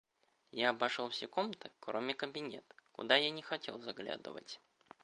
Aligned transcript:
Я 0.51 0.69
обошел 0.71 1.09
все 1.09 1.27
комнаты, 1.27 1.69
кроме 1.79 2.15
кабинета, 2.15 2.73
куда 2.91 3.17
я 3.17 3.29
не 3.29 3.43
хотел 3.43 3.79
заглядывать. 3.79 4.59